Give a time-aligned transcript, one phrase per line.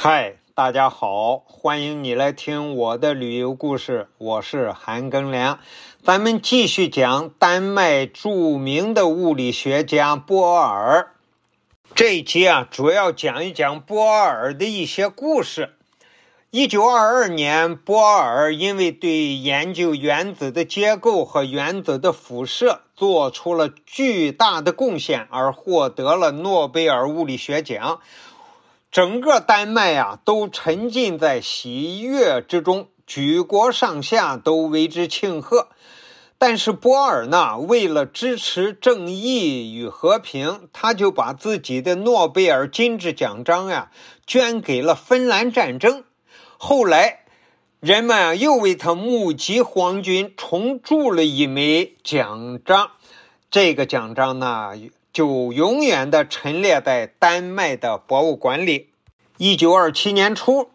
[0.00, 5.58] 嗨，大家好，欢迎你来听我的旅游故事，我是韩庚良。
[6.04, 11.08] 咱们继续讲丹麦著名的物理学家波尔。
[11.96, 15.74] 这一集啊，主要讲一讲波尔的一些故事。
[16.50, 28.00] 一九二二年，波尔因为对研究原子的结构和原子的辐射做出了巨大的贡献，而获得了诺贝尔物理学奖。
[28.90, 35.68] 整个丹麦呀，都沉浸在喜悦之中，举国上下都为之庆贺。
[36.38, 43.90] 但是波尔呢，为了支持正义与和平，他就把自己的诺贝尔金质奖章呀
[44.26, 46.04] 捐给了芬兰战争。
[46.56, 47.24] 后来，
[47.80, 52.92] 人们又为他募集皇军，重铸了一枚奖章。
[53.50, 54.72] 这个奖章呢，
[55.12, 58.88] 就永远的陈列在丹麦的博物馆里。
[59.36, 60.70] 一九二七年初，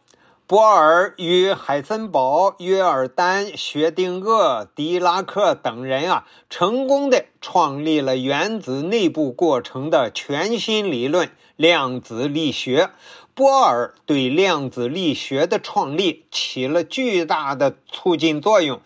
[0.47, 12.89] 波尔与海森堡、约尔丹、薛定谔、狄拉克等人啊，成功的创立了原子内部过程的全新理论——量子力学。
[13.35, 18.79] 波尔对量子力学的创立起了巨大的促进作用。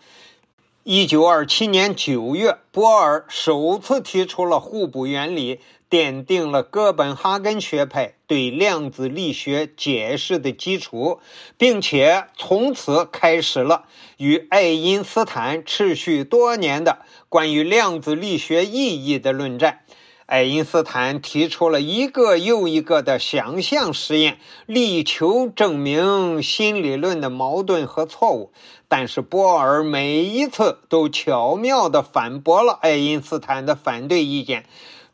[0.90, 11.20] 一九二七年九月，波尔首次提出了互补原理，奠定了哥本哈根学派对量子力学解释的基础，
[11.58, 13.84] 并且从此开始了
[14.16, 19.80] 与爱因斯坦持续多年的关于量子力学意义的论战。
[20.28, 28.52] 爱因斯坦提出了一个又一个的想象实验，力求证明新理论的矛盾和错误。
[28.88, 34.66] 但是波尔每一次都巧妙地反驳了爱因斯坦的反对意见。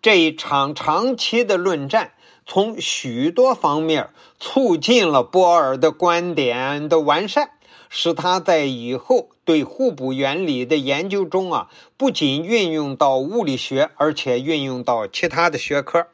[0.03, 2.14] 这一场长期的论战，
[2.47, 7.51] 从许多方面促进了波尔的观点的完善。
[7.97, 16.09] 使他在以后对互补原理的研究中啊，不仅运用到物理学，而且运用到其他的学科。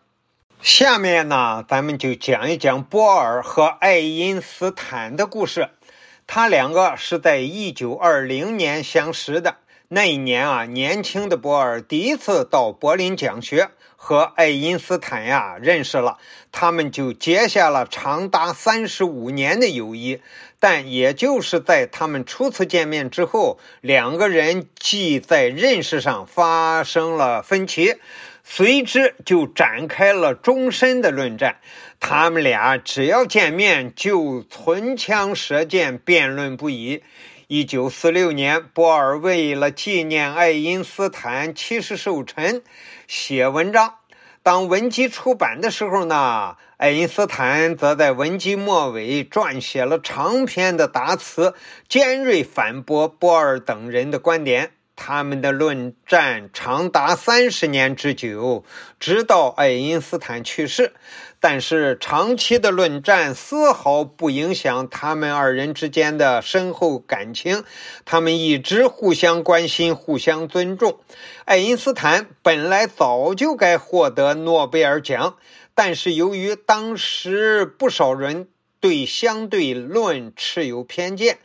[0.61, 5.71] 下面呢，咱们就讲一讲波尔和爱因斯坦的故事。
[6.27, 9.57] 他两个是在一九二零年相识的。
[9.93, 13.71] 那一年啊，年轻的波尔第一次到柏林讲学。
[14.03, 16.17] 和爱因斯坦呀认识了，
[16.53, 20.23] 他们就结下了长达三十五年的友谊。
[20.59, 27.97] 但也就是在他们初次见面之后，两个人既在认识上发生了分歧，
[28.43, 31.59] 随之就展开了终身的论战。
[31.99, 37.03] 他们俩只要见面就唇枪舌剑，辩论不已。
[37.53, 42.63] 一九四六年，波尔为了纪念爱因斯坦七十寿辰，
[43.09, 43.95] 写文章。
[44.45, 51.55] 当文集出版的时候呢，爱因斯坦则在文集末尾撰写了长篇的答词，
[51.89, 54.75] 尖锐反驳波尔等人的观点。
[55.03, 58.67] 他们的论战长达三十年之久，
[58.99, 60.93] 直到爱因斯坦去世。
[61.41, 67.65] 但是，长期的论战丝毫不影响他们二人之间的深厚感情。
[68.05, 71.01] 他们一直互相关心，互相尊重。
[71.47, 75.39] 爱因斯坦本来早就该获得诺贝尔奖，
[75.75, 78.49] 但是由于当时不少人
[78.81, 81.39] 对相对论持有偏见。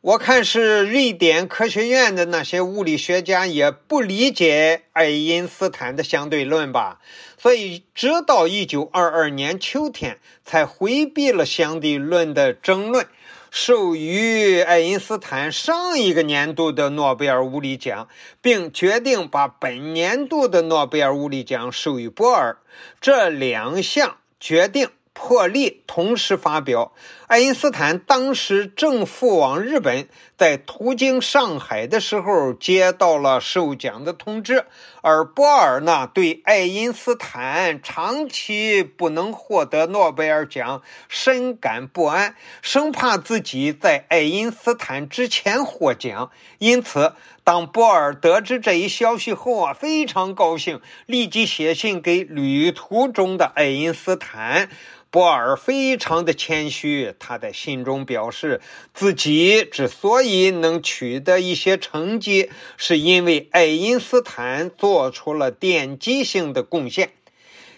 [0.00, 7.00] 我看是瑞典科学院的那些物理学家也不理解爱因斯坦的相对论吧，
[7.36, 13.08] 所以直到一九二二年秋天才回避了相对论的争论，
[13.50, 18.08] 授予爱因斯坦上一个年度的诺贝尔物理奖，
[18.40, 22.58] 并决定把本年度的诺贝尔物理奖授予波尔。
[23.00, 24.90] 这两项决定。
[25.18, 26.92] 破例同时发表。
[27.26, 30.08] 爱因斯坦当时正赴往日本，
[30.38, 34.64] 在途经上海的时候接到了授奖的通知，
[35.02, 46.30] 而波尔呢，对爱因斯坦长期不能获得诺贝尔奖深感不安，生怕自己在爱因斯坦之前获奖。
[46.58, 47.12] 因此，
[47.48, 54.68] 当波尔得知这一消息后啊，非常高兴，立即写信给旅途中的爱因斯坦。
[55.08, 58.60] 波尔非常的谦虚，他在信中表示，
[58.92, 67.12] 自己之所以能取得一些成绩，是因为爱因斯坦做出了奠基性的贡献。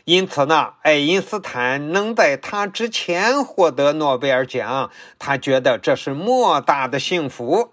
[0.05, 4.91] 因此呢，爱因斯坦能在他之前获得诺贝尔奖，
[5.21, 7.71] 他觉得这是莫大的幸福。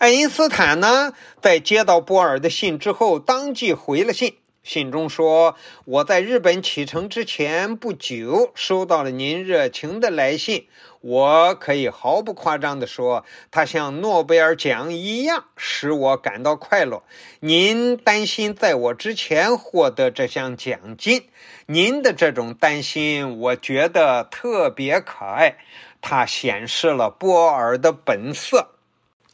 [0.00, 1.12] 爱因斯坦呢，
[1.42, 4.38] 在接到波尔的信之后，当即回了信。
[4.62, 10.68] 信中说：“我在日本启程之前不久，收到了您热情的来信。
[11.02, 17.02] 我可以毫不夸张地说，它像诺贝尔奖一样，使我感到快乐。
[17.40, 21.28] 您担心在我之前获得这项奖金，
[21.66, 25.58] 您的这种担心，我觉得特别可爱。
[26.00, 28.68] 它显示了波尔的本色。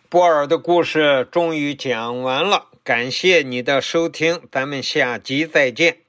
[0.09, 6.06] 波尔的故事终于讲完了。”感谢你的收听，咱们下集再见。